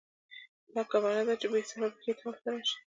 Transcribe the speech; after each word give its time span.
دا 0.73 0.81
کعبه 0.89 1.09
نه 1.17 1.23
ده 1.27 1.33
چې 1.41 1.47
بې 1.51 1.61
سر 1.69 1.81
و 1.83 1.87
پښې 1.95 2.11
طواف 2.19 2.37
ته 2.43 2.49
راشې. 2.53 2.77